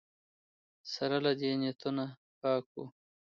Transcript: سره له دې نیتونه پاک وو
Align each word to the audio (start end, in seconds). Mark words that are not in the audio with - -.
سره 0.93 1.17
له 1.25 1.31
دې 1.39 1.51
نیتونه 1.61 2.05
پاک 2.41 2.65
وو 2.73 2.85